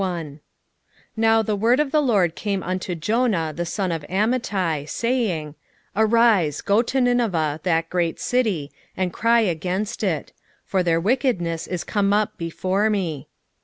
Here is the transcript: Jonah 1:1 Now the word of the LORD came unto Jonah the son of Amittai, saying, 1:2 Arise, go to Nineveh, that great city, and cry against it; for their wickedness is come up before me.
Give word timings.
Jonah 0.01 0.23
1:1 0.23 0.39
Now 1.15 1.41
the 1.43 1.55
word 1.55 1.79
of 1.79 1.91
the 1.91 2.01
LORD 2.01 2.33
came 2.33 2.63
unto 2.63 2.95
Jonah 2.95 3.53
the 3.55 3.67
son 3.67 3.91
of 3.91 4.01
Amittai, 4.09 4.89
saying, 4.89 5.49
1:2 5.53 5.55
Arise, 5.95 6.61
go 6.61 6.81
to 6.81 6.99
Nineveh, 6.99 7.59
that 7.61 7.87
great 7.91 8.19
city, 8.19 8.71
and 8.97 9.13
cry 9.13 9.41
against 9.41 10.03
it; 10.03 10.33
for 10.65 10.81
their 10.81 10.99
wickedness 10.99 11.67
is 11.67 11.83
come 11.83 12.13
up 12.13 12.35
before 12.39 12.89
me. 12.89 13.27